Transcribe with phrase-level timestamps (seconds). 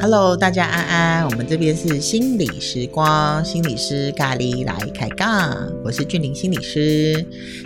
[0.00, 7.24] Hello，大家安安，我们这边是心理时光，心理师咖喱来开杠，我是俊玲心理师。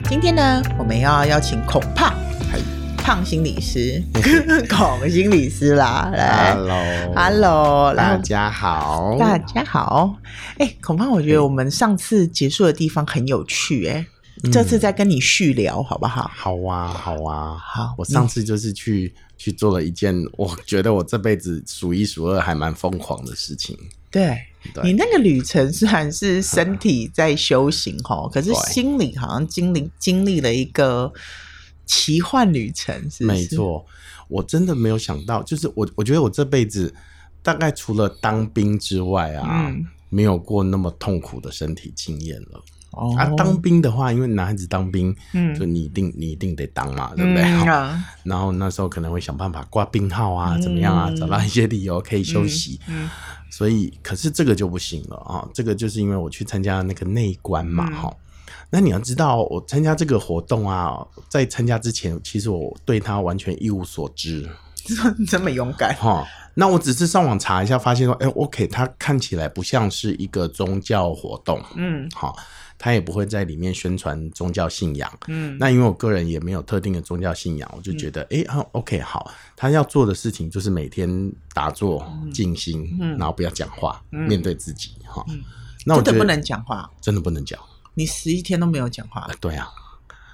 [0.09, 2.15] 今天呢，我们要邀请孔胖，
[3.09, 4.03] 胖心理师，
[4.69, 10.15] 孔心理师啦，来，Hello，Hello，大家好，大家好。
[10.59, 14.07] 哎，恐怕，我觉得我们上次结束的地方很有趣，哎、
[14.45, 16.31] 嗯，这次再跟你续聊好不好？
[16.37, 17.95] 好啊，好啊，好。
[17.97, 19.15] 我上次就是去。
[19.39, 23.79] 去做了一件我觉得我这辈子数一数二还蛮疯狂的事情。
[24.11, 24.37] 对，
[24.75, 31.13] 对你那个旅程虽然是身 体在修行哈，可是心里好像经历经历了一个
[31.89, 33.25] 奇幻旅程，是？
[33.25, 33.85] 没错，
[34.29, 36.95] 我真的没有想到，就是我我觉得我这辈子
[37.43, 42.63] 大概除了当兵之外啊，嗯、没有过那么痛苦的身体经验了。
[42.93, 47.43] 哦、啊，当兵的话，因为男孩子当兵，嗯，就你一定你一定得当嘛，对不对？
[47.43, 52.81] 嗯啊、 然后那时候可能会想办法挂病号啊，嗯、怎么样啊，找到一些理由可以休息。
[53.51, 58.17] 所以可是这个就不行了啊，这个就是因为我去参加那个内关嘛，哈、嗯。
[58.71, 64.49] 那你要知道，我参加这个活动啊，在参加之前，其实我对他完全一无所知。
[65.19, 65.95] 你 这么勇敢。
[65.97, 66.27] 哈？
[66.55, 72.37] 那我只是上网查一下，发现说，哎，OK，它看起来不像是一个宗教活动，嗯，好。
[72.81, 85.43] 他也不会在里面宣传宗教信仰，嗯，那因为我个人也没有特定的宗教信仰，我就觉得，哎、，OK，好，他要做的事情就是每天打坐、静心，嗯，然后不要讲话，嗯、面对自己，哈、嗯，
[85.85, 87.59] 那我真的不能讲话，真的不能讲，
[87.99, 89.69] 你十一天都没有讲话、呃，对啊，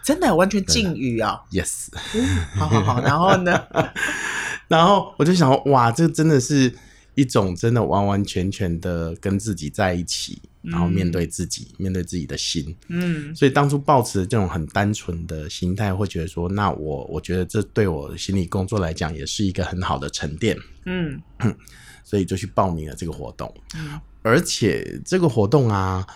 [0.05, 3.67] 真的完全禁语啊，Yes，、嗯、好好好，然后呢，
[4.69, 6.75] 然后我就想，哇，这真的是
[7.15, 10.43] 一种真的完完全全的跟自己在一起。
[10.67, 20.57] 然后面对自己，嗯、面对自己的心，嗯，所以当初抱持的这种很单纯的心态，会觉得说，那我我觉得这对我心理工作来讲，也是一个很好的沉淀，
[20.87, 21.21] 嗯，
[22.03, 26.07] 所以就去报名了这个活动，嗯，而且这个活动啊，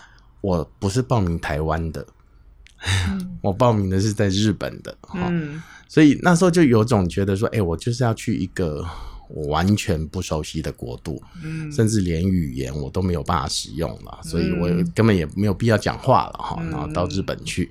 [0.49, 2.07] 我不是报名台湾的，
[3.09, 8.85] 嗯、 我报名的是在日本的，嗯，所以那时候就有种觉得说，哎，我就是要去一个。
[9.31, 16.57] 我完全不熟悉的国度，嗯，甚至连语言我都没有办法使用了，嗯、所以我根本也没有必要讲话了哈。
[16.61, 17.71] 嗯、然后到日本去，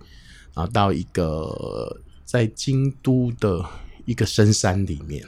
[0.54, 3.66] 然后到一个在京都的
[4.06, 5.26] 一个深山里面，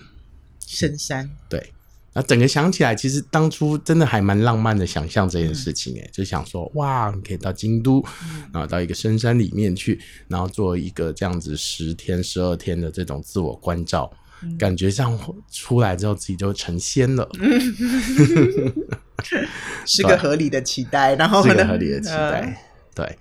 [0.68, 1.28] 深山。
[1.50, 1.74] 对，
[2.20, 8.04] 那整个想起来，其实当初真的还蛮浪漫的，想象这件事情哎，嗯、就想说哇，你可以到京都，
[8.52, 9.98] 然后到一个深山里面去，
[10.28, 14.12] 然后做一个这样子十天、十二天的这种自我关照。
[14.58, 15.18] 感觉像
[15.50, 17.26] 出来之后自己就成仙了，
[19.88, 22.62] 是个合理的期待，然后是个合理的期待，
[22.94, 23.18] 对，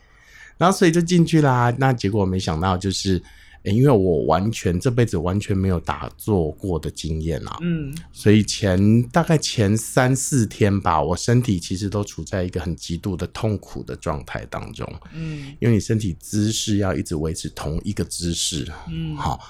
[0.57, 1.73] 然后所以就进去啦。
[1.79, 3.23] 那结果没想到就是，
[3.65, 19.41] 欸、因为我完全这辈子完全没有打坐过的经验啊，嗯，所以前大概前三四天吧，我身体其实都处在一个很极度的痛苦的状态当中，嗯，因为你身体姿势要一直维持同一个姿势，嗯，好。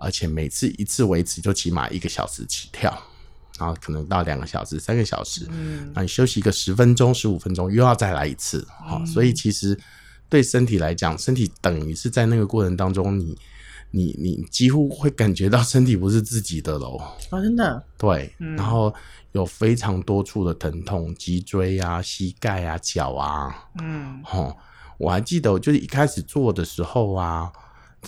[0.00, 2.88] 而且每次一次维持就起码一个小时起跳，
[3.58, 9.76] 然后可能到两个小时、三个小时，嗯，那你休息个十分钟、十五分钟，又要再来一次，好，嗯，所以其实
[10.28, 13.36] 对身体来讲，身体等于是在那个过程当中你，
[13.90, 16.98] 你你你几乎会感觉到身体不是自己的喽，
[17.30, 18.94] 哦，真的，对，嗯，然后
[19.32, 24.56] 有非常多处的疼痛，脊椎啊、膝盖啊、脚啊，嗯，吼，
[24.98, 27.50] 我还记得，就是一开始做的时候啊。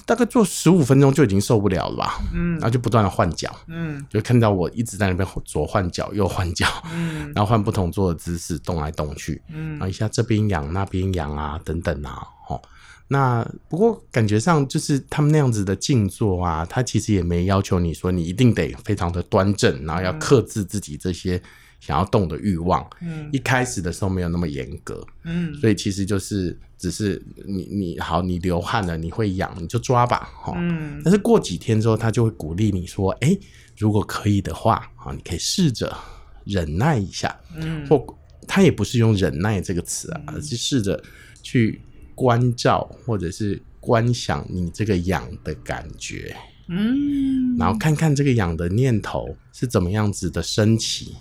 [0.07, 12.61] 大概做十五分钟就已经受不了了吧，嗯，然后就不断的换脚，嗯，就看到我一直在那边左换脚右换脚，嗯， 然后换不同做的姿势动来动去，嗯，然后一下这边痒那边痒啊等等啊，哦，
[13.09, 21.43] 那不过感觉上就是他们那样子的静坐啊，他其实也没要求你说你一定得非常的端正，然后要克制自己这些。
[21.81, 33.37] 想要动的欲望，嗯，一开始的时候没有那么严格，嗯，所以其实就是只是你你好，你流汗了，你会痒，你就抓吧，哈，嗯，但是过几天之后，他就会鼓励你说，哎，
[33.79, 35.97] 如果可以的话，啊，你可以试着
[36.45, 38.07] 忍耐一下，嗯，或
[38.47, 41.03] 他也不是用忍耐这个词啊，而是试着
[41.43, 41.81] 去
[42.15, 46.37] 关照或者是观想你这个痒的感觉，
[46.69, 51.15] 嗯，然后看看这个痒的念头是怎么样子的升起。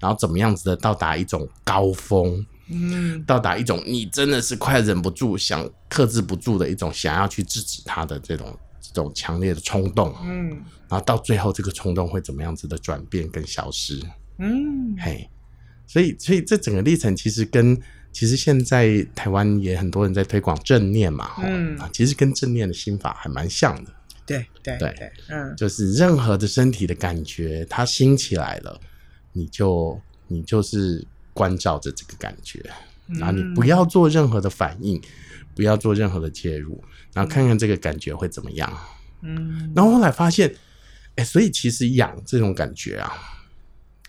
[0.00, 10.48] 然后怎么样子的到达一种高峰，嗯，到达一种你真的是快忍不住想克制不住的一种想要去制止他的这种这种强烈的冲动，嗯，
[10.88, 14.00] 然后到最后这个冲动会怎么样子的转变跟消失，
[14.38, 15.28] 嗯，嘿，
[15.86, 17.78] 所以所以这整个历程其实跟
[18.12, 23.92] 其实现在台湾也很多人在推广正念嘛，嗯，其实跟正念的心法还蛮像的。
[24.24, 24.94] 对对对。
[24.96, 28.80] 对，嗯，就是任何的身体的感觉，它兴起来了，
[29.36, 32.64] 你就你就是关照着这个感觉，
[33.06, 35.00] 然后你不要做任何的反应，
[35.54, 38.72] 不要做任何的介入，然后看看这个感觉会怎么样。
[39.20, 40.54] 嗯，然后后来发现，
[41.16, 43.12] 哎，所以其实痒这种感觉啊，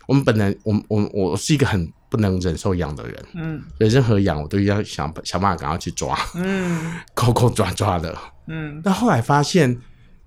[0.07, 9.77] 我们本来我我我是一个很不能忍受痒的人，嗯，所以任何痒我都要想想办法赶快去抓，嗯， 抠抠抓抓的，嗯，但后来发现。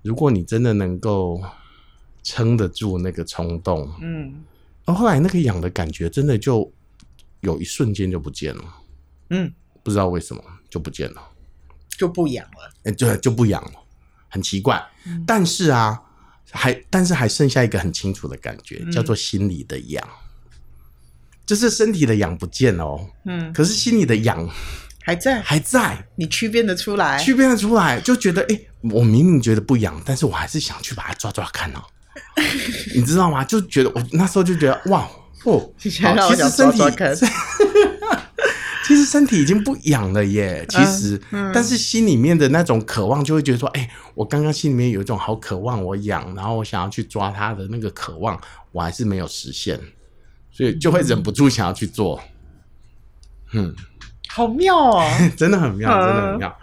[0.03, 1.39] 如果你真的能够
[2.23, 4.33] 撑得住那个冲动，嗯，
[4.85, 6.71] 然后后来那个痒的感觉真的就
[7.41, 8.63] 有一瞬间就不见了，
[9.29, 9.51] 嗯，
[9.83, 11.21] 不知道为什么就不见了，
[11.97, 13.71] 就不痒了，哎，对，就不痒了，
[14.29, 14.81] 很奇怪。
[15.05, 16.01] 嗯，但是啊，
[16.51, 20.07] 还但是还剩下一个很清楚的感觉，叫做心里的痒，
[21.45, 24.49] 就是身体的痒不见了哦，嗯，可是心里的痒。
[25.03, 31.81] 还在，还在，你区辨得出来，区辨得出来，就觉得，哎、欸，我明明觉得不痒，但是我还是想去把它抓抓看哦，
[32.95, 33.43] 你知道吗？
[33.43, 35.07] 就觉得我那时候就觉得，哇，
[35.45, 36.03] 哦，其实
[36.49, 36.81] 身体，
[38.83, 48.39] 其实身体已经不痒了耶，其实，嗯嗯、但是心里面的那种渴望，就会觉得说，哎、欸，我刚刚心里面有一种好渴望，我痒，然后我想要去抓它的那个渴望，
[48.71, 49.79] 我还是没有实现，
[50.51, 52.21] 所以就会忍不住想要去做，
[53.53, 53.73] 嗯。
[54.33, 55.03] 好妙哦，
[55.35, 56.57] 真的很妙，真的很妙。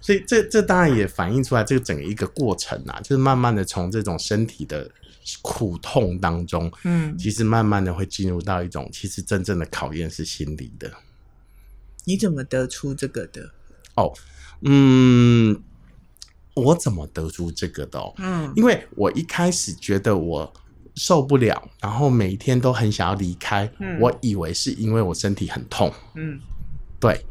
[0.00, 4.88] 所以这这当然也反映出来这个整个一个过程啊，就是慢慢的从这种身体的
[5.42, 10.90] 苦痛当中，嗯，其实慢慢的会进入到一种其实真正的考验是心理的。
[12.04, 13.50] 你怎么得出这个的？
[13.96, 14.12] 哦，
[14.62, 15.60] 嗯，
[16.54, 18.00] 我怎么得出这个的？
[18.18, 20.52] 嗯，因为我一开始觉得我
[20.94, 26.38] 受不了，然后每一天都很想要离开，嗯，我以为是因为我身体很痛，嗯。
[27.00, 27.24] 对，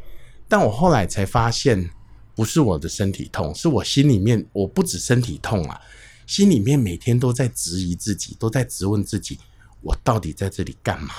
[0.48, 1.90] 但我后来才发现，
[2.38, 5.82] 不是我的身体痛，是我心里面，我不止身体痛啊，
[6.28, 9.40] 心里面每天都在质疑自己，都在质问自己，
[9.82, 11.10] 我到底在这里干嘛？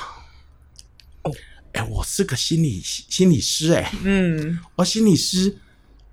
[1.24, 1.34] 哦，
[1.72, 5.58] 哎，我是个心理心理师，哎，嗯，我心理师，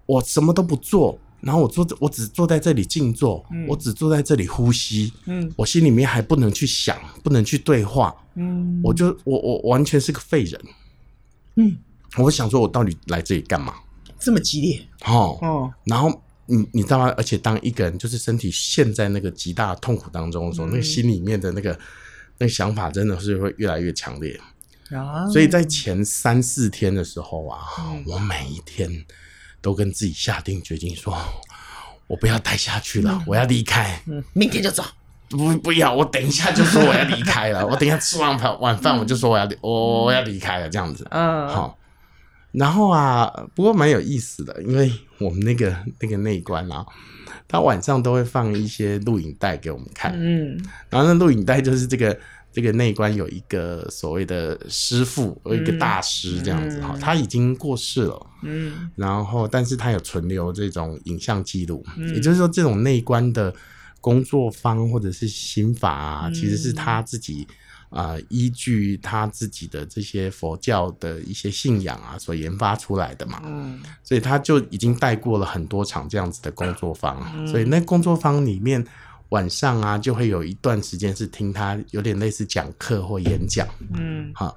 [0.07, 10.60] 我什么都不做，然后我坐，我只坐在这里静坐，嗯，我只坐在这里呼吸，嗯，我心里面还不能去想，不能去对话，嗯，我就我我完全是个废人，
[11.58, 11.78] 嗯。
[12.18, 13.74] 我想说，我到底来这里干嘛？
[14.25, 16.10] 这么激烈哦哦，然后
[16.48, 17.13] 你你知道吗？
[17.16, 21.77] 而且当一个人就是身体陷在那个极大的痛苦当中的时候，嗯、那个心里面的那个
[22.39, 24.36] 那个想法真的是会越来越强烈
[24.89, 25.30] 啊。
[25.30, 29.06] 所以在前三四天的时候啊，嗯、我每一天
[29.62, 31.16] 都跟自己下定决心说，
[32.07, 34.01] 我不要待下去了，嗯、我要离开。
[34.07, 34.83] 嗯，明天就走。
[35.30, 37.66] 不不要，我等一下就说我要离开了。
[37.66, 41.07] 我等一下吃完饭晚饭我就说我要我我要离开了，这样子。
[41.12, 41.77] 嗯，好。
[42.57, 46.86] 然后啊，不过蛮有意思的，因为我们那个 那个内观啊，
[47.48, 50.13] 他晚上都会放一些录影带给我们看。
[50.16, 50.57] 嗯，
[50.90, 52.18] 然后那录影带就是这个
[52.54, 58.28] 这个内观有一个所谓的师父，有一个大师这样子哈，嗯、他已经过世了。
[58.44, 63.54] 嗯，然后但是他有存留这种影像记录，嗯、也就是说这种内观的
[64.00, 67.46] 工作方或者是心法其实是他自己。
[67.90, 78.86] 啊、呃，依据他自己的这些佛教的一些信仰啊，所研发出来的嘛，嗯，所以他就已经带过了很多场这样子的工作坊，嗯、所以那工作坊里面
[79.30, 84.56] 晚上啊，就会有一段时间是听他有点类似讲课或演讲，嗯，好。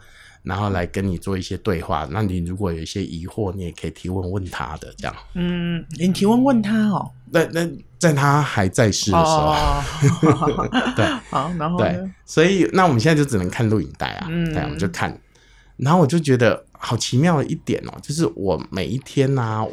[0.48, 5.14] 然后来跟你做一些对话，那你如果有一些疑惑，你也可以提问问他的这样。
[5.34, 7.10] 嗯，你提问问他哦。
[7.30, 15.20] 那那在他还在世的时候，哦、对， 好，然后对，所以那我们现在就只能看录影带啊，嗯，对，我们就看。
[15.76, 19.66] 然后我就觉得好奇妙的一点哦，就是我每一天呐、啊，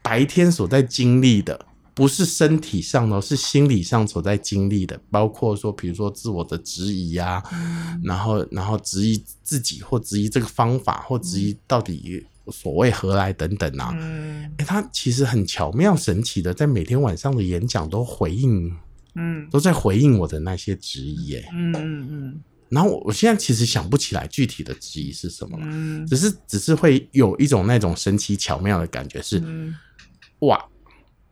[0.00, 1.65] 白天所在经历的。
[1.96, 12.22] 不是身体上的，是心理上所在经历的，包括说，比如说自我的质疑啊，嗯、然后然后质疑自己，或质疑这个方法，或质疑到底
[12.52, 13.96] 所谓何来等等啊。
[13.98, 18.70] 嗯、欸，他其实很巧妙神奇的，在每天晚上的演讲都回应，
[19.14, 22.40] 嗯，都在回应我的那些质疑、欸，嗯嗯嗯。
[22.68, 29.74] 然后我我现在其实想不起来具体的质疑是什么了，嗯，只是只是会有一种那种神奇巧妙的感觉是，嗯、
[30.40, 30.62] 哇。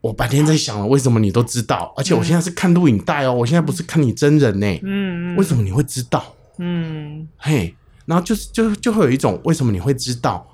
[0.04, 1.94] 我白天在想了，为什么你都知道？
[1.96, 4.66] 而且我现在是看录影带哦，我现在不是看你真人呢。
[4.82, 6.22] 嗯，为什么你会知道？
[6.58, 10.46] 嗯，嘿，然后就是就就会有一种为什么你会知道？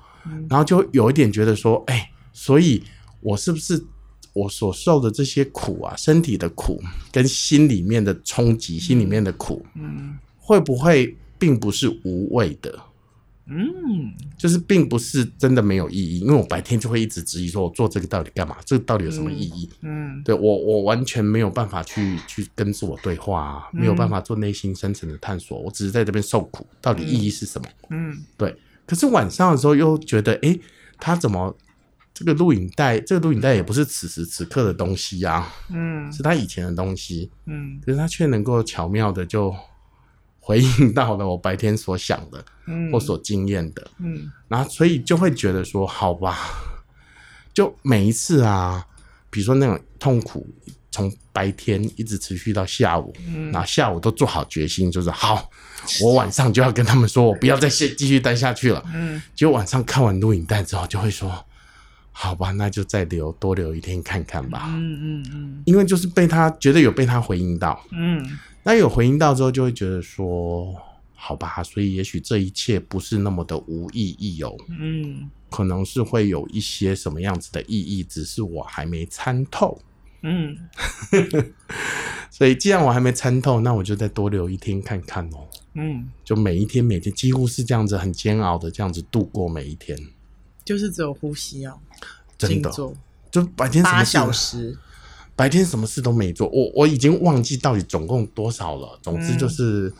[0.49, 2.81] 然后就有一点觉得说，哎，所以
[3.19, 3.83] 我是不是
[4.31, 6.81] 我所受的这些苦啊，身体的苦
[7.11, 12.73] 跟心里面的冲击，心里面的苦，嗯，会不会并不是无谓的？
[13.47, 18.55] 嗯，就是并不是真的没有意义，因为我白天就会一直质疑说，我做这个到底干嘛？
[18.63, 19.69] 这个到底有什么意义？
[19.81, 27.67] 嗯，嗯对我我完全没有办法去去跟自我对话啊，没有办法做内心深层的探索，我只是在这边受苦，到底意义是什么？
[27.89, 28.55] 嗯，对。
[28.85, 30.57] 可是晚上的时候又觉得，哎，
[30.97, 31.53] 他怎么
[32.13, 32.99] 这个录影带？
[32.99, 39.53] 这个录影带也不是此时此刻的东西啊，嗯，是他以前的东西，嗯，可是他却能够巧妙的就。
[40.51, 42.43] 回应到了我白天所想的，
[42.91, 46.37] 或所经验的，嗯，然后所以就会觉得说，好吧，
[47.53, 48.85] 就每一次啊，
[49.29, 50.45] 比如说那种痛苦，
[50.91, 55.49] 从白天一直持续到下午，嗯，然后下午都做好决心，就是好，
[56.03, 61.45] 我晚上就要跟他们说，我不要再继继续待下去了，嗯，结果晚上看完录影带之后，就会说，
[62.11, 68.23] 好吧，那就再留多留一天看看吧，嗯嗯嗯，因为就是被他觉得有被他回应到，嗯。
[68.63, 70.75] 那有回应到之后，就会觉得说，
[71.15, 79.81] 好吧，所以也许这一切不是那么的无意义哦，嗯，可能是会有一些什么样子的意义，只是我还没参透，
[80.21, 80.55] 嗯，
[82.29, 89.97] 所以既然我还没参透，那我就再多留一天看看哦，嗯，就每一天每天几乎是这样子很煎熬的这样子度过每一天，
[90.63, 91.79] 就是只有呼吸哦，
[92.47, 92.71] 真的，
[93.29, 94.77] 就白天八小时。
[95.33, 98.99] 白天什么事都没做，我我已经忘记到底总共多少了。
[99.01, 99.91] 总之就是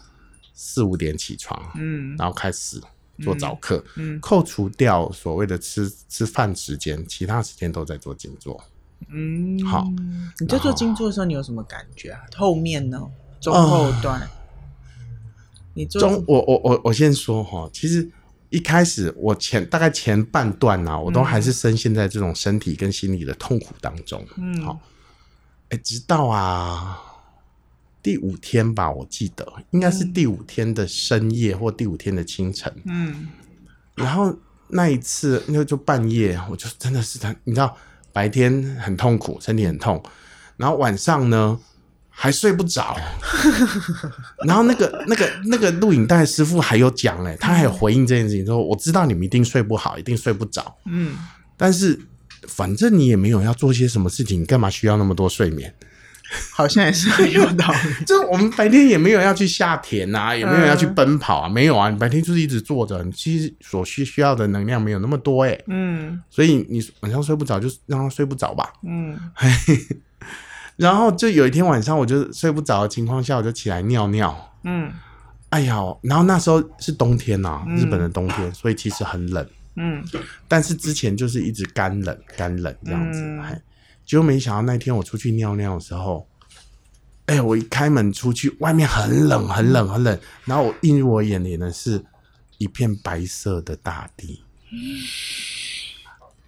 [0.53, 2.79] 四五点起床，嗯，然后开始
[3.23, 8.61] 做早课，嗯，嗯，扣除掉所谓的吃吃饭时间，其他时间都在做静坐，
[9.09, 9.87] 嗯，好。
[10.39, 12.21] 你在做静坐的时候，你有什么感觉啊？
[12.35, 13.01] 后面呢？
[13.39, 14.21] 中后段？
[14.21, 14.27] 呃、
[15.73, 18.07] 你做中，我我我我先说哈，其实
[18.51, 24.79] 一开始我前大概前半段呢、啊，我都还是深陷在这种身体跟心理的痛苦当中，嗯，好。
[25.69, 27.01] 哎，直到啊
[28.03, 32.69] 第五天吧，我记得应该是第五天的深夜或第五天的清晨。
[32.83, 33.29] 嗯，
[33.95, 34.35] 然后
[34.67, 37.77] 那一次，那就半夜，我就真的是他，你知道，
[38.11, 40.03] 白天很痛苦，身体很痛，
[40.57, 41.57] 然后晚上呢
[42.21, 42.95] 还睡不着。
[44.45, 50.77] 然后那个那个那个录影带师傅还有讲，哎，他还有回应这件事情，说我知道你们一定睡不好，一定睡不着。
[50.85, 51.17] 嗯，
[51.57, 51.99] 但是。
[52.47, 55.71] 反正你也没有要做些什么事情，你干嘛需要那么多睡眠？
[56.51, 57.77] 好像也是很有道理。
[58.03, 61.91] 就我们白天也没有要去下田啊，也没有要去奔跑啊，没有啊。
[61.91, 65.55] 你白天就是一直坐着，你其实所需需要的能量没有那么多哎。
[65.67, 66.19] 嗯。
[66.31, 68.73] 所以你晚上睡不着，就让他睡不着吧。
[68.83, 69.15] 嗯。
[70.81, 74.53] 然后就有一天晚上，我就睡不着的情况下，我就起来尿尿。
[74.63, 74.91] 嗯。
[75.49, 79.45] 哎呀，然后那时候是冬天呐，日本的冬天，所以其实很冷。
[79.75, 80.03] 嗯，
[80.47, 83.61] 但是之前就是一直干冷干冷这样子，哎、嗯，
[84.05, 86.25] 结果没想到那天我出去尿尿的时候，
[87.25, 92.03] 哎、欸，我一开门出去，外面很冷很冷很冷，然后我映入我眼帘的是
[92.57, 94.79] 一片白色的大地，嗯、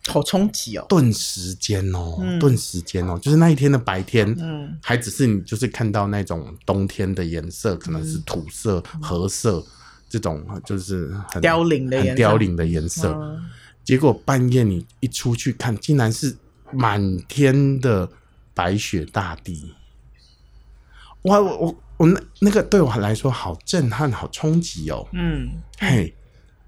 [0.07, 0.86] 好冲击哦！
[0.89, 9.63] 顿时间哦，顿、嗯、时间哦，就是那一天的白天，嗯，还只是你就是看到那种冬天的颜色，可能是土色、嗯、褐色。
[10.10, 13.43] 这种就是很凋零的很凋零的颜色，嗯、
[13.83, 16.38] 结果半夜你一出去看，竟然是
[16.72, 18.07] 满天的
[18.53, 19.74] 白雪大地。
[21.24, 25.07] 哇，我我我那那个对我来说好震撼，好冲击哦。
[25.13, 26.13] 嗯，嘿，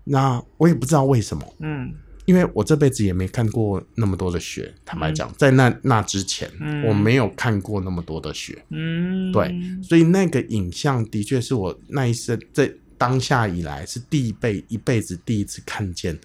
[0.05, 1.45] 那我也不知道为什么。
[1.59, 1.93] 嗯，
[2.25, 4.73] 因为我这辈子也没看过那么多的雪。
[4.83, 8.63] 坦白讲，在那那之前，嗯、我没有看过那么多的雪。
[8.69, 12.71] 嗯，对，所以那个影像的确是我那一生在。
[12.97, 16.17] 当下以来是第一辈一辈子第一次看见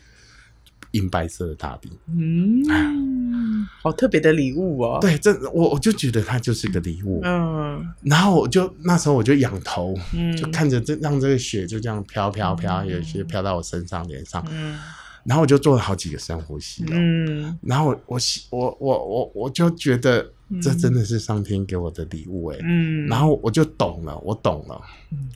[0.93, 4.99] 银白色的大地，嗯，好特别的礼物哦。
[5.01, 7.85] 对，这我我就觉得它就是个礼物，嗯。
[8.05, 14.79] 然后我就那时候我就仰头，嗯，就看着这让这个雪就这样飘飘飘，有些飘到我身上脸上，嗯。
[15.25, 17.59] 然后我就做了好几个深呼吸，嗯。
[17.63, 18.19] 然后我我
[18.51, 23.07] 我我我我就觉得这真的是上天给我的礼物，哎，嗯。
[23.07, 24.81] 然后我就懂了，我懂了，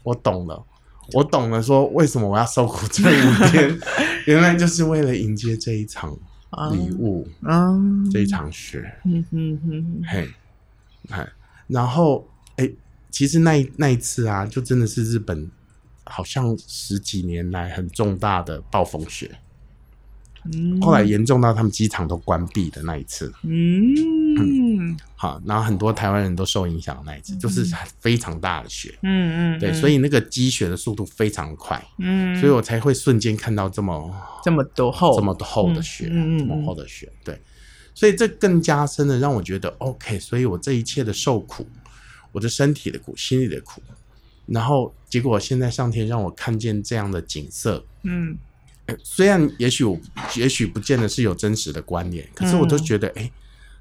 [0.02, 0.64] 我懂了。
[1.12, 3.78] 我懂了，说为什么我要受苦这五天，
[4.24, 6.10] 原来就是为了迎接这一场
[6.72, 10.30] 礼物，嗯，这一场雪，嗯哼哼，嘿，
[11.10, 11.28] 哎，
[11.66, 12.26] 然后
[12.56, 12.70] 哎，
[13.10, 15.50] 其实那那一次啊，就真的是日本
[16.04, 19.30] 好像十几年来很重大的暴风雪。
[20.52, 23.94] 嗯，后来严重到他们机场都关闭的那一次，嗯，
[24.38, 27.66] 嗯，好，然后很多台湾人都受影响的那一次，嗯、就是
[28.00, 35.16] 非常大的雪，嗯嗯，对，所以那个积雪的速度非常快，嗯，所以我才会瞬间看到这么这么多厚。
[35.16, 37.40] 这么厚的雪，嗯，这么厚的雪，对，
[37.94, 41.66] 所以这更加深的让我觉得 OK，所以我这一切的受苦，
[42.32, 43.80] 我的身体的苦，心里的苦，
[44.44, 48.36] 然后结果现在上天让我看见这样的景色，嗯。
[48.86, 49.98] 欸，虽然也许我
[50.36, 53.32] 也许不见得是有真实的关联，可是我都觉得，哎、嗯欸，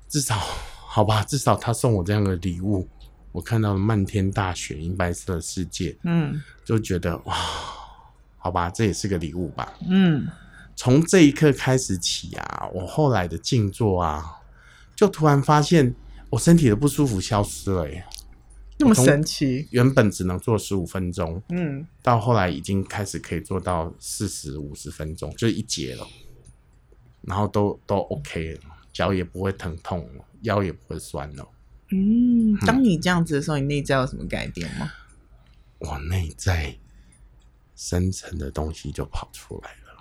[0.07, 2.87] 至少好吧，至少他送我这样的礼物，
[3.31, 7.35] 我看到了漫天大雪，银白色的世界，嗯，就觉得哇，
[8.37, 10.27] 好吧，这也是个礼物吧，嗯。
[10.75, 14.39] 从这一刻开始起啊，我后来的静坐啊，
[14.95, 15.93] 就突然发现
[16.31, 18.03] 我身体的不舒服消失了耶，
[18.83, 19.67] 那么神奇！
[19.71, 26.05] 原本只能做十五分钟，嗯，到后来已经开始可以做到四十五十分钟，就一节了，
[27.21, 28.61] 然后都都 OK 了，
[28.91, 31.47] 脚也不会疼痛了，腰也不会酸了。
[31.91, 34.91] 嗯，当你这样子的时候，你内在有什么改变吗？
[35.79, 36.75] 我内在
[37.75, 39.93] 深层的东西就跑出来了。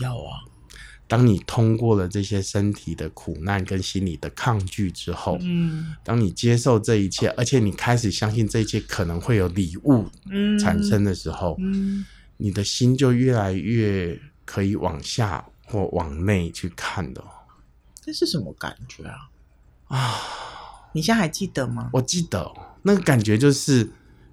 [0.00, 0.42] 要啊！
[1.06, 10.06] 当你通过了这些身体的苦难跟心理的抗拒之后，嗯，当你接受这一切，而且你开始相信这一切可能会有礼物
[10.58, 12.06] 产生的时候，嗯，嗯，
[12.38, 17.22] 你的心就越来越可以往下或往内去看的。
[18.00, 19.28] 这是什么感觉啊？
[19.88, 20.20] 啊！
[20.94, 21.90] 你现在还记得吗？
[21.92, 22.50] 我记得
[22.82, 23.90] 那个感觉就是，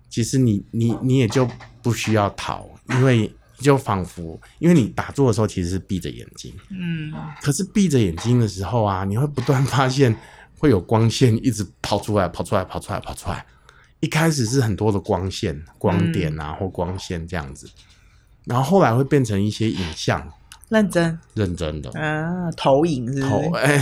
[0.09, 1.45] 其实你你你也就
[1.81, 3.29] 不需要逃，因为。
[3.61, 10.15] 就仿佛，因为你打坐的时候其实是闭着眼睛，嗯，可是闭着眼睛的时候啊，你会不断发现
[10.57, 13.45] 会有光线一直跑出来，跑出来，跑出来，跑出来。
[13.99, 17.69] 一开始是很多的光线、光点啊，或光线这样子，
[18.45, 20.31] 然后后来会变成一些影像。
[20.69, 23.21] 认真，认真的啊，投影是
[23.55, 23.77] 哎，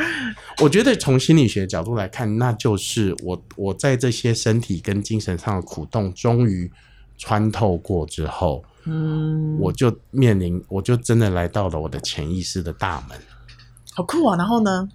[0.60, 6.70] 我觉得从心理学角度来看，那就是我我在这些身体跟精神上的苦痛终于
[7.16, 8.62] 穿透过之后。
[8.88, 13.18] 嗯，我就面临，我就真的来到了我的潜意识的大门，
[13.94, 14.36] 好酷啊！
[14.36, 14.88] 然后呢？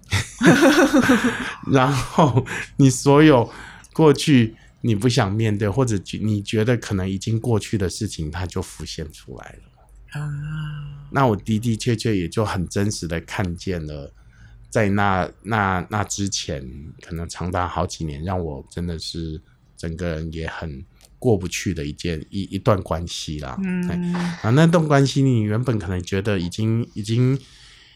[1.70, 2.44] 然后
[2.76, 3.48] 你所有
[3.92, 10.28] 过去你不想面对，或者你觉得可能已经过去的事情，它就浮现出来了啊。
[11.10, 14.10] 那我的的确确也就很真实的看见了，
[14.70, 16.66] 在那那那之前，
[17.02, 19.40] 可能长达好几年，让我真的是
[19.76, 20.82] 整个人也很。
[21.22, 27.38] 过不去的一件一一段关系啦，嗯，啊，那段关系你原本可能觉得已经已经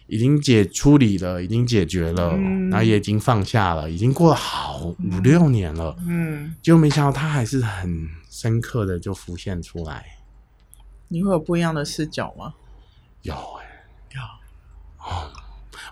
[0.07, 10.07] 已经解处理了，已经解决了，嗯，然后也已经放下了，已经过了好五六年了，嗯，就没想到它还是很深刻的就浮现出来。
[11.09, 12.55] 你会有不一样的视角吗？
[13.23, 13.85] 有哎，
[14.15, 14.21] 有
[15.05, 15.33] 哦，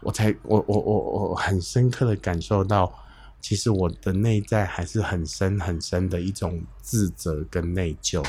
[0.03, 3.01] 我才我我我我很深刻的感受到。
[3.45, 8.25] 其实我的内在还是很深很深的一种自责跟内疚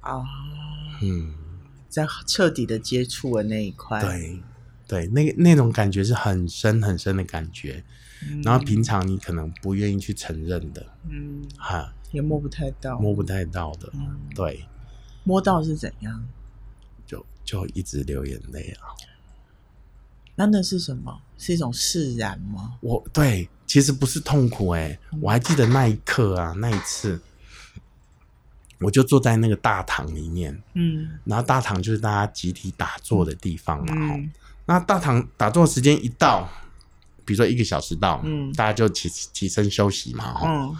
[0.00, 0.24] 啊，
[1.02, 1.34] 嗯，
[1.90, 4.42] 在彻底的接触了那一块，对，
[4.88, 7.84] 对，那那种感觉是很深很深的感觉，
[8.26, 14.64] 嗯，然后平常你可能不愿意去承认的，嗯，哈，也摸不太到，摸不太到的，嗯，对，
[15.24, 16.26] 摸到是怎样？
[17.06, 18.88] 就就一直流眼泪啊。
[20.36, 21.20] 那那是什么？
[21.36, 22.78] 是一种释然吗？
[22.80, 27.20] 我对，其实不是痛苦哎、欸嗯，我还记得那一刻啊，那一次，
[28.78, 34.30] 我就坐在那个大堂里面，嗯，然后大堂就是大家集体打坐的地方嘛，嗯，
[34.66, 36.48] 那大堂打坐时间一到，
[37.24, 40.76] 比如说一个小时到，嗯，大家就起起身休息嘛，嗯，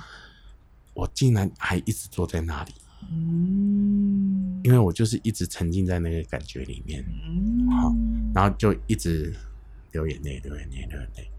[0.93, 2.73] 我竟然还一直坐在那里，
[3.11, 7.95] 嗯，因为我就是一直沉浸在那个感觉里面，嗯，好。
[8.35, 9.35] 然后就一直
[9.93, 11.31] 流眼泪，流眼泪，流眼泪。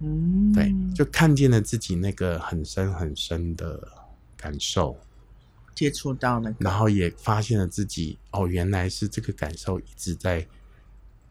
[0.00, 3.88] 嗯，对，就看见了自己那个很深很深的
[4.36, 4.98] 感受，
[5.74, 10.46] 接触到那个，然后也发现了自己哦，原来是这个感受一直在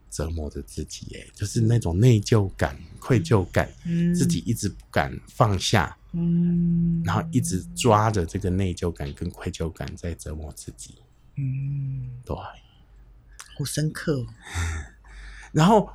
[0.09, 10.95] 折磨着自己，哎，就是那种内疚感、愧疚感，嗯，自己一直不敢放下，嗯，然后一直抓着这个内疚感跟愧疚感在折磨自己，
[11.35, 14.25] 嗯，对，好深刻哦。
[15.53, 15.87] 然后，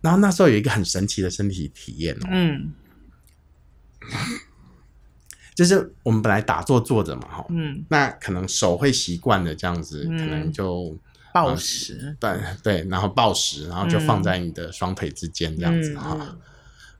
[0.00, 2.72] 然后那时候有一个很神奇的身体体验哦，嗯，
[5.54, 10.96] 就是我们本来打坐坐着嘛，哈，嗯，那可能手会习惯的这样子，嗯、可能就
[11.34, 16.16] 抱石，对对，然后抱石，然后就放在你的双腿之间这样子哈。
[16.16, 16.36] 然、嗯、后、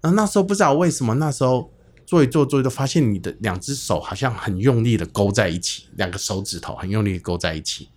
[0.02, 1.72] 嗯、那时候不知道为什么，那时候
[2.04, 7.88] 做一做做一做，发现你的两只手好像很用力的勾在一起，两个手指头很用力的勾在一起，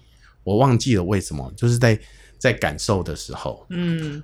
[0.45, 1.99] 我忘记了为什么，就是在。
[2.39, 4.21] 在感受的时候，嗯，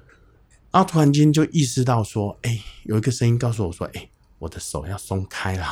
[0.72, 5.66] 然后突然间就意识到说，哎、欸，有一个声音告诉我说，哎、欸，我的手要松开了，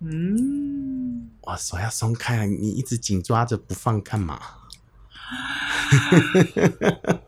[0.00, 4.40] 嗯，我手要松开了，你一直紧抓着不放干嘛？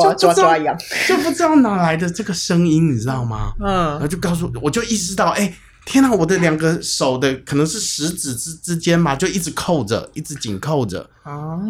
[0.00, 0.76] 抓抓抓痒，
[1.08, 3.54] 就不知道哪来的这个声音，你知道吗？
[3.58, 5.54] 嗯，然后就告诉我，我就意识到，哎、欸，
[5.86, 11.08] 天哪，我的两个手的可能是食指之之间吧，就一直扣着，一直紧扣着。
[11.22, 11.62] 哦。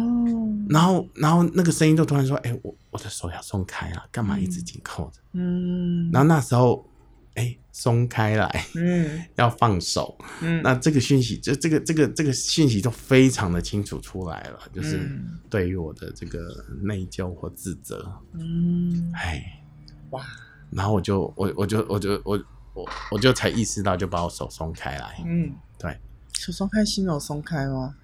[0.67, 6.09] 然后，然后那个声音就突然说：“哎、欸，我我的手要松开了，干嘛一直紧扣着？”嗯。
[6.11, 6.89] 然后那时候，
[7.35, 10.63] 哎、欸，松开来，嗯，要放手，嗯。
[10.63, 15.07] 那这个讯息，就这个这个这个讯息就非常的清楚出来了，就是
[15.47, 18.11] 对于我的这个内疚或自责。
[18.33, 19.11] 嗯。
[19.13, 19.61] 哎，
[20.09, 20.25] 哇。
[20.71, 22.43] 然后我就我我就我就我。
[22.77, 25.23] 我我就才意识到，就把我手松开来。
[25.25, 25.99] 嗯，对，
[26.33, 27.95] 手松开，心有松开吗？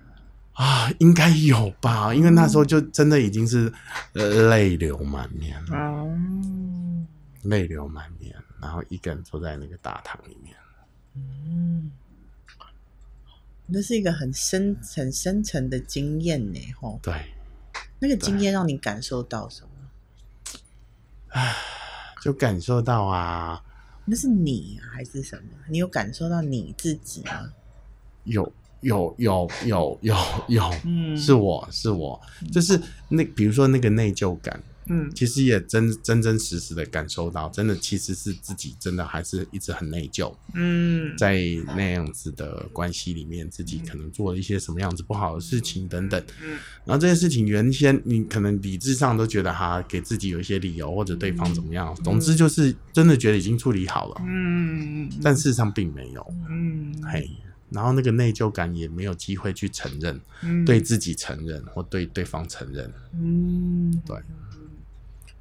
[0.53, 3.71] 啊，应该有吧，因为那时候就真的已经是
[4.13, 7.07] 泪流满面了，嗯，
[7.43, 10.55] 泪流满面，然后一个人坐在那个大堂里面。
[11.15, 11.91] 嗯，
[13.67, 16.99] 那是一个很深、很深层的经验呢，吼。
[17.03, 17.33] 对，
[17.99, 19.69] 那个经验让你感受到什么？
[21.29, 21.55] 唉，
[22.23, 23.63] 就感受到啊。
[24.06, 25.50] 那是你啊还是什么？
[25.70, 27.54] 你有感受到你自己吗？
[28.26, 30.16] 有有有有有
[30.48, 32.20] 有，嗯，是我是我，
[32.52, 34.62] 就是那比如说那个内疚感。
[34.88, 40.34] 嗯，其实也真真真实实的感受到，真的其实是自己真的还是一直很内疚。
[40.54, 41.41] 嗯，在
[41.76, 46.22] 那样子的关系里面，自己可能做了一些什么样子不好的事情等等。
[46.41, 54.22] 嗯，然后这些事情原先你可能理智上都觉得哈，给自己有一些理由或者对方怎么样，总之就是真的觉得已经处理好了。
[54.26, 56.34] 嗯，但事实上并没有。
[56.50, 57.30] 嗯，嘿，
[57.69, 60.19] 然后那个内疚感也没有机会去承认，
[60.65, 62.91] 对自己承认或对对方承认。
[63.13, 64.17] 嗯，对。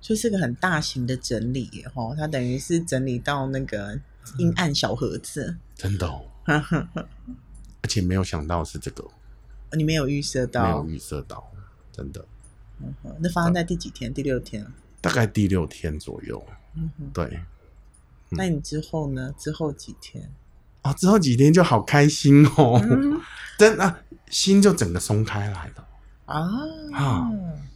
[0.02, 3.96] 就是个很大型的整理，哈，它等于是整理到那个
[4.36, 9.08] 阴暗小盒子，嗯、真的、哦， 而且没有想到是这个，
[9.72, 11.48] 你没有预设到，没有预设到，
[11.92, 12.26] 真的，
[12.80, 14.12] 嗯，那发生在第几天？
[14.12, 14.66] 第六天？
[15.00, 17.46] 大概第六天左右，嗯哼，对，嗯、
[18.30, 19.32] 那你之后呢？
[19.38, 20.28] 之后几天？
[20.82, 23.20] 哦，之后几天就好开心哦，嗯、
[23.56, 25.88] 真啊，心就整个松开来了
[26.26, 26.40] 啊。
[26.92, 27.30] 啊。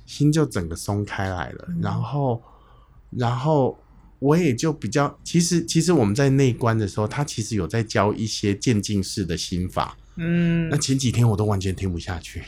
[0.06, 2.40] 心就整个松开来了，然后，
[3.10, 3.76] 然后
[4.20, 12.40] 我也就比较，其实，其实我们在内观的时候，他其实有在教一些渐进式的心法，嗯，那前几天我都完全听不下去，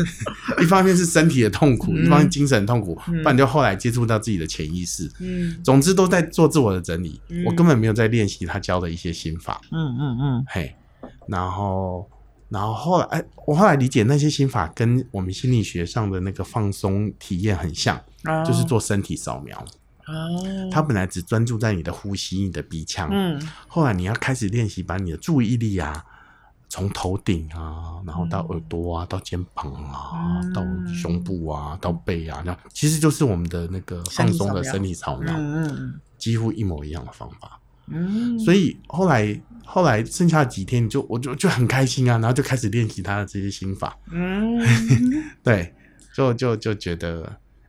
[0.62, 10.74] 一方面是身体的痛苦，一方面精神痛苦，不然就后来接触到自己的潜意识，嗯，总之都在做自我的整理，我根本没有在练习他教的一些心法，嗯嗯嗯，嘿，
[11.28, 12.08] 然后。
[12.48, 19.58] 然后后来，哎，我后来理解那些心法跟我们心理学上的那个放松体验很像，哦、就是做身体扫描。
[20.06, 26.04] 哦，他本来只专注在你的呼吸、你的鼻腔，嗯，后来你要开始练习，把你的注意力啊，
[26.68, 37.58] 从头顶啊，然后到耳朵啊，嗯、到肩膀啊，嗯、到胸部啊，到背啊，那其实就是我们的那个放松的身体扫描，嗯，几乎一模一样的方法。
[37.86, 39.40] 嗯，所以后来。
[39.66, 43.98] 后来剩下几天，你就我就就很开心啊，然后就开始练习他的这些心法。
[44.12, 44.60] 嗯，
[45.42, 45.74] 对，
[46.14, 47.24] 就就就觉得，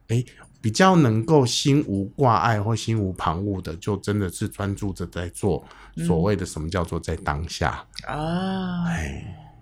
[0.10, 0.25] 哎、欸，
[0.62, 5.65] 比较能够心无挂碍或心无旁骛的，就真的是专注着在做
[6.06, 8.84] 所谓的什么叫做在当下、嗯、啊。
[8.88, 9.54] 哎唉，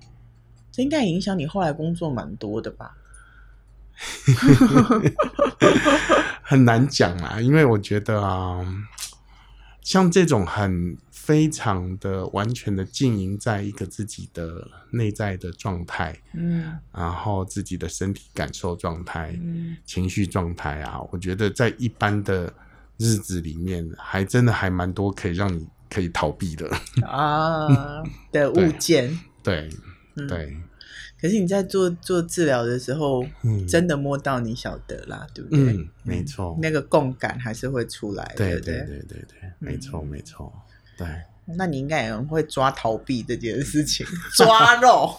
[0.71, 2.97] 这应该影响你后来工作蛮多的吧？
[6.41, 8.59] 很难讲啊，因为我觉得啊，
[9.83, 10.97] 像这种很。
[11.23, 22.53] 非常的完全的经营在一个自己的内在的状态，嗯，然后自己的身体感受状态，嗯，情绪状态啊，我觉得在一般的
[22.97, 26.69] 日子里面，还真的还蛮多可以让你可以逃避的
[27.07, 29.69] 啊 的物件，对
[30.17, 30.27] 对。
[30.27, 30.57] 对
[31.23, 35.57] 可是你在做做治疗的时候，嗯，真的摸到你晓得啦，对不对？
[35.57, 40.51] 嗯，没错，那个共感还是会出来，对对对对对，没错没错。
[40.97, 41.07] 对，
[41.57, 44.05] 那你应该也会抓逃避这件事情，
[44.35, 45.17] 抓肉，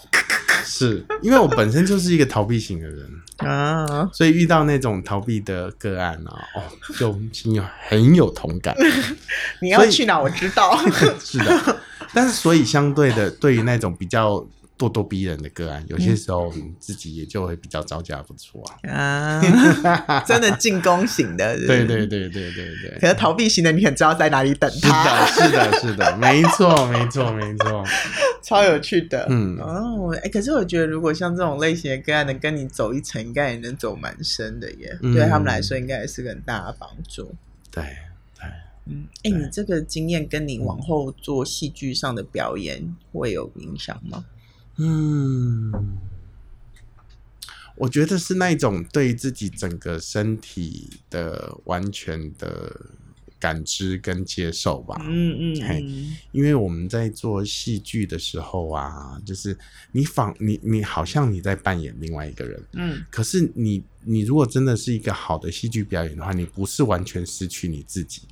[0.63, 6.63] 是因为我本身就是一个逃避型的人啊，所以遇到那种逃避的个案啊，哦，
[6.99, 8.77] 就心有很有同感。
[9.63, 10.21] 你要去哪？
[10.21, 10.79] 我知道，
[11.19, 11.81] 是的，
[12.13, 14.47] 但是所以相对的，对于那种比较。
[14.77, 19.41] 咄咄逼人的个案，有些时候自己也就会比较招架不住啊！
[20.09, 22.99] 啊， 真的进攻型的，对对对对对对。
[23.01, 25.25] 可是逃避型的，你很知道在哪里等他。
[25.27, 27.85] 是的，是的，是的，没错，没错，没错，
[28.43, 29.27] 超有趣的。
[29.31, 34.99] 嗯哦，哎，可是我觉得，如果像这种类型的个案能跟你走一层，应该也能走蛮深的耶。
[35.01, 37.33] 对他们来说，应该也是个很大的帮助。
[37.71, 37.85] 对
[38.37, 38.49] 对，
[38.87, 44.25] 嗯，哎，你这个经验跟你往后做戏剧上的表演会有影响吗？
[44.77, 45.99] 嗯，
[47.77, 52.75] 我觉得是那种对自己整个身体的完全的
[53.39, 54.97] 感知跟接受吧。
[55.01, 59.57] 嗯嗯，嗯，因为我们在做戏剧的时候啊，就是
[59.93, 68.23] 你仿你你好像你在扮演另外一个人，嗯，可是你你如果真的是一个好的戏剧表演的话，你不是完全失去你自己，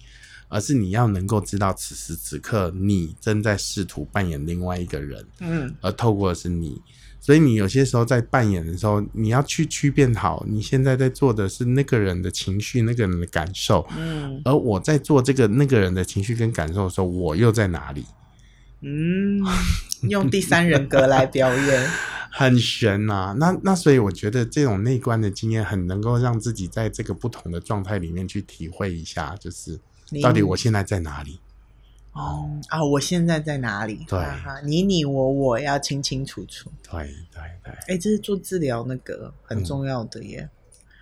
[0.52, 6.80] 而是你要能够知道此时此刻你正在试图扮演另外一个人，嗯，而透过的是你。
[7.20, 18.04] 所以你有些时候在扮演的时候，你要去区辨好，你现在在做的是那个人的情绪、那个人的感受，嗯，而我在做这个那个人的情绪跟感受的时候，我又在哪里？
[18.80, 19.40] 嗯，
[20.08, 21.90] 用第三人格来表演，
[22.32, 23.36] 很悬呐、啊。
[23.38, 29.78] 那那所以我觉得这种内观的经验，很能够让自己在这个不同的状态里面去体会一下，就是
[30.20, 31.40] 到底我现在在哪里。
[32.12, 32.84] 哦啊！
[32.84, 34.04] 我现在在哪里？
[34.06, 34.22] 对，
[34.66, 36.70] 你你我我要清清楚楚。
[36.82, 37.72] 对对对。
[37.88, 40.46] 哎，这是做治疗那个很重要的耶。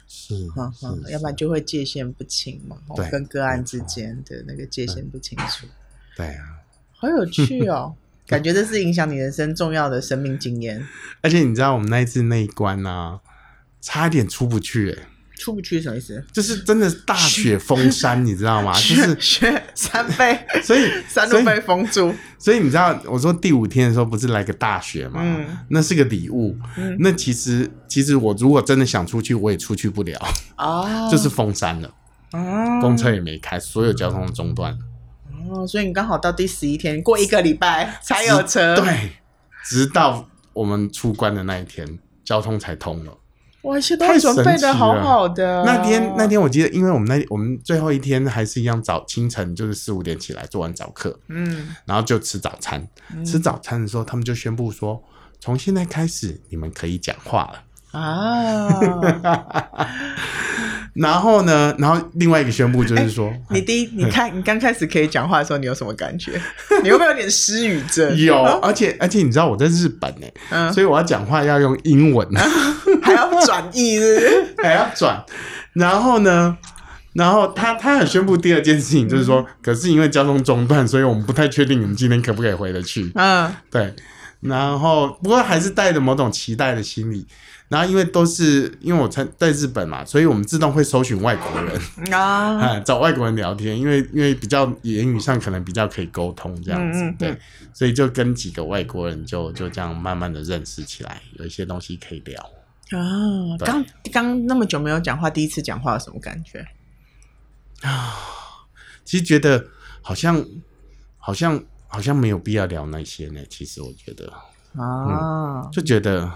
[0.06, 2.78] 是，哈哈要不然就会界限不清嘛。
[2.94, 5.66] 对，跟个案之间的那个界限不清楚。
[6.16, 6.60] 对啊，
[6.92, 7.96] 好有趣哦！
[8.28, 10.86] 感觉这是影响你人生重要的生命经验。
[11.22, 13.18] 而且你知道，我们那一次那一关呢，
[13.80, 15.08] 差一点出不去哎。
[15.40, 16.22] 出不去什么意思？
[16.32, 18.72] 就是真的大雪封山，你知道吗？
[18.74, 22.14] 就是雪山被， 所以山都被封住。
[22.38, 25.20] 所以你知道，我说第五天的时候不是来个大雪吗？
[25.22, 26.54] 嗯，那是个礼物。
[26.76, 30.18] 嗯，那其实其实我如果真的想出去，我也出去不了
[30.56, 31.90] 啊， 就是封山了。
[32.32, 34.76] 哦，公车也没开，所有交通中断。
[35.50, 38.76] 哦，所以你刚好到第十一天，过一个礼拜才有车。
[38.76, 39.12] 对，
[39.64, 43.12] 直到我们出关的那一天，交通才通了。
[43.62, 45.62] 哇，现在准备的好好的。
[45.64, 52.86] 那天那天我记得，因为我们那我们最后一天还是一样早清晨，就是四五点起来做完早课，嗯，然后就吃早餐。
[53.14, 55.02] 嗯、吃早餐的时候，他们就宣布说，
[55.40, 57.62] 从现在开始你们可以讲话了。
[57.92, 58.68] 啊，
[60.94, 61.74] 然后呢？
[61.76, 66.40] 然后另外一个宣布就是说，欸、你第一，你看你刚开始可以讲话的时候，你有什么感觉？
[66.84, 68.16] 你会不会有点失语症？
[68.16, 72.38] 有，而且而且你知道我在日本呢，嗯、所以我要讲话要用英文，嗯、
[73.16, 75.24] 还要转译是不是， 还要转。
[75.72, 76.56] 然后呢？
[77.12, 83.10] 然后他他还宣布第二件事情，就是说，嗯、可是因为交通中断，所以我们不太确定你们今天可不可以回得去。
[83.14, 83.92] 嗯，对。
[84.40, 87.26] 然后不过还是带着某种期待的心理。
[87.68, 97.36] 然后因为都是因为我在在日本嘛，所以我们自动会搜寻外国人啊， 找外国人聊天，因为因为比较言语上可能比较可以沟通这样子，嗯嗯嗯对，
[97.72, 102.44] 所以就跟几个外国人就就这样慢慢的认识起来，有一些东西可以聊
[102.98, 103.56] 啊。
[103.60, 106.66] 刚刚那么久没有讲话，第一次讲话有什么感觉
[107.82, 108.14] 啊？
[109.04, 109.66] 其实觉得
[110.02, 110.44] 好像
[111.18, 113.40] 好像好像没有必要聊那些呢。
[113.48, 114.32] 其实我觉得
[114.76, 116.30] 啊、嗯，就觉得。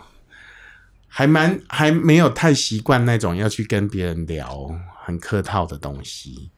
[1.16, 4.68] 还蛮还没有太习惯那种要去跟别人聊
[5.04, 6.50] 很客套的东西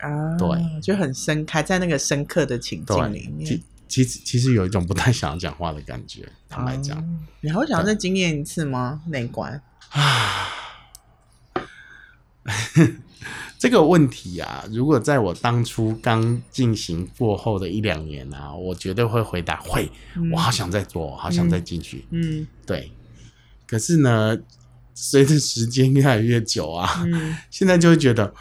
[0.00, 3.58] 啊，对，就很深，还在那个深刻的情境里面。
[3.92, 7.02] 其其实其实有一种不太想要讲话的感觉， 坦白讲。
[7.42, 9.02] 你还会想要再经验一次吗？
[9.08, 10.48] 那一关啊？
[13.58, 19.88] 这个问题啊，如果在我当初刚进行过后的一两年啊，我绝对会回答会，
[20.32, 22.04] 我好想再做，好想再进去。
[22.10, 22.90] 嗯，对。
[23.66, 24.36] 可是呢，
[24.94, 28.34] 随着时间越来越久啊，嗯、 现在就会觉得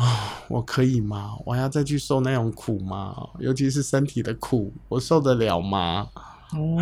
[0.00, 1.34] 啊、哦，我可以吗？
[1.44, 3.14] 我还要再去受那种苦吗？
[3.38, 6.08] 尤其是身体的苦，我受得了吗？
[6.54, 6.80] 哦，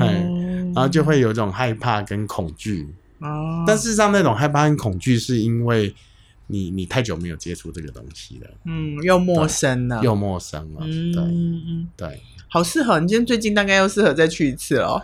[0.73, 2.95] 然后就会有一种害怕跟恐惧。
[3.19, 5.93] 哦，但事实上，那种害怕跟恐惧是因为
[6.49, 12.23] 你你太久没有接触这个东西了，嗯，又陌生了，又陌生了，嗯、对，嗯对。
[12.51, 14.99] 好适合你今天最近大概又适合再去一次哦。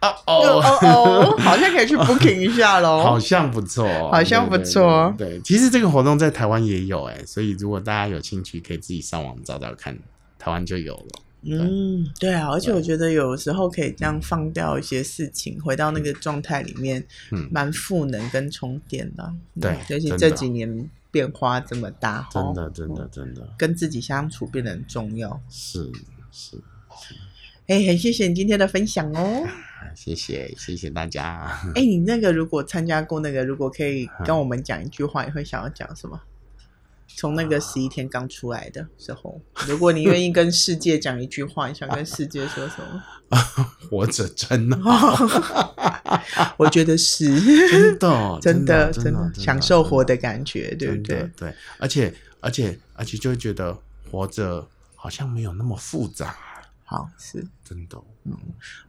[0.00, 3.02] 哦哦哦， 好像可以去 booking 一下喽。
[3.04, 5.14] 好像不错，好像不错。
[5.18, 9.94] 对，其实这个活动在台湾也有哎，所以如果大家有兴趣，可以自己上网找找看，
[10.38, 11.20] 台湾就有了。
[11.48, 19.32] 嗯，对啊，而且我觉得有时候可以这样放掉一些事情，回到那个状态里面，嗯，蛮赋能跟充电的。
[19.60, 25.40] 对，尤其这几年变化这么大，真的，真的，真的，跟自己相处变得很重要。
[25.48, 25.90] 是
[26.32, 26.56] 是。
[27.68, 29.44] 哎，很谢谢你今天的分享哦！
[29.94, 31.58] 谢谢，谢谢大家。
[31.74, 36.20] 哎，你那个如果参加过那个，如果可以跟我们讲一句话，你会想要讲什么？
[37.16, 43.02] 从那个十一天刚出来的时候，如果你愿意跟世界讲一句话，你想跟世界说什么？
[43.90, 45.16] 活着真好，
[46.56, 47.26] 我觉得是
[47.68, 51.28] 真的，真的，真的享受活的感觉，对不对？
[51.36, 53.76] 对，而且，而且，而且，就会觉得
[54.10, 56.36] 活着好像没有那么复杂。
[56.88, 58.00] 好，是真的。
[58.24, 58.36] 嗯，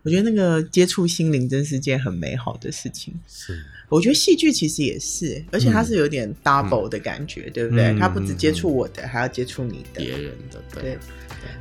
[0.03, 3.11] 我觉得那个接触心灵真是件很美好的事情。
[3.27, 7.97] 是，我觉得戏剧其实也是，而且它是有点 double 的感觉，嗯、对不对？
[7.99, 10.61] 它、嗯、不只接触我的，嗯、还要接触你的、别人的。
[10.71, 10.99] 对，对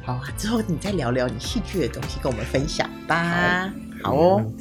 [0.03, 3.73] 好，之后你再聊聊你戏剧的东西，跟我们分享吧。
[4.03, 4.53] 好，好哦。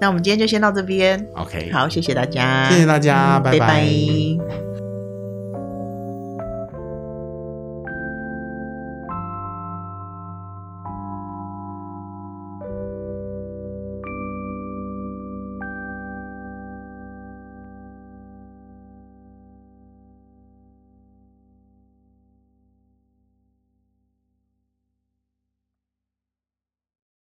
[0.00, 1.22] 那我们今天就先到这边。
[1.34, 3.58] OK，好，谢谢大家，谢谢大家，嗯、拜拜。
[3.58, 4.71] 拜拜。